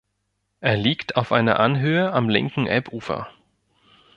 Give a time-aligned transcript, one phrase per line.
[0.61, 3.29] Er liegt auf einer Anhöhe am linken Elbufer.